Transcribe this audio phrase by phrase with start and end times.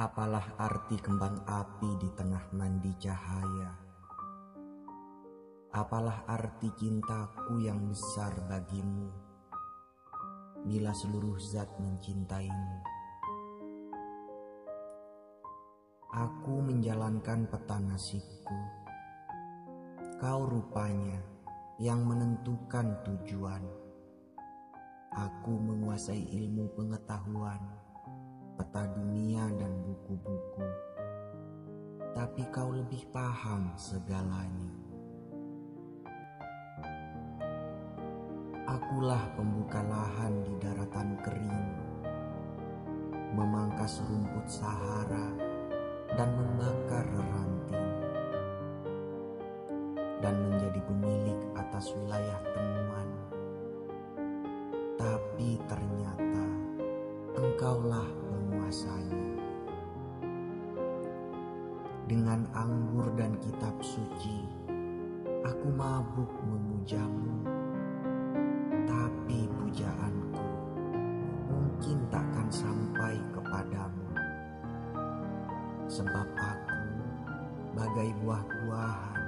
[0.00, 3.68] Apalah arti kembang api di tengah mandi cahaya?
[5.76, 9.12] Apalah arti cintaku yang besar bagimu
[10.64, 12.80] bila seluruh zat mencintaimu?
[16.16, 18.56] Aku menjalankan peta nasibku.
[20.16, 21.20] Kau rupanya
[21.76, 23.68] yang menentukan tujuan.
[25.12, 27.89] Aku menguasai ilmu pengetahuan,
[28.70, 30.62] peta dunia dan buku-buku.
[32.14, 34.70] Tapi kau lebih paham segalanya.
[38.70, 41.66] Akulah pembuka lahan di daratan kering,
[43.34, 45.34] memangkas rumput Sahara
[46.14, 47.90] dan membakar ranting,
[50.22, 53.08] dan menjadi pemilik atas wilayah temuan.
[54.94, 56.46] Tapi ternyata
[57.34, 58.06] engkaulah
[58.70, 59.26] penguasanya.
[62.06, 64.46] Dengan anggur dan kitab suci,
[65.42, 67.50] aku mabuk memujamu.
[68.86, 70.46] Tapi pujaanku
[71.50, 74.06] mungkin takkan sampai kepadamu.
[75.90, 76.86] Sebab aku
[77.74, 79.26] bagai buah-buahan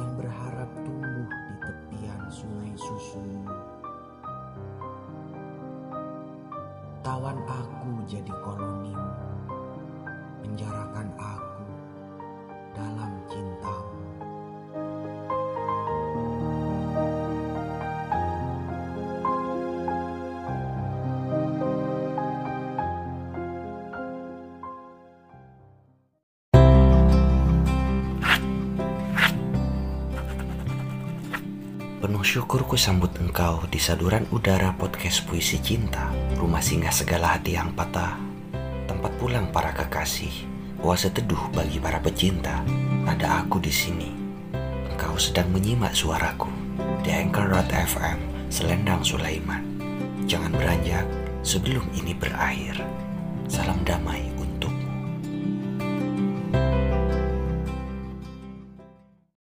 [0.00, 3.67] yang berharap tumbuh di tepian sungai susumu.
[7.08, 9.08] Tawan aku jadi kolonimu,
[10.44, 11.47] penjarakan aku
[31.98, 37.58] Penuh syukur ku sambut engkau di saduran udara podcast puisi cinta, rumah singgah segala hati
[37.58, 38.14] yang patah,
[38.86, 40.30] tempat pulang para kekasih,
[40.78, 42.62] oase teduh bagi para pecinta.
[43.02, 44.14] Ada aku di sini.
[44.94, 46.46] Engkau sedang menyimak suaraku
[47.02, 49.66] di Anchor.fm Selendang Sulaiman.
[50.30, 51.02] Jangan beranjak
[51.42, 52.78] sebelum ini berakhir.
[53.50, 54.47] Salam damai untuk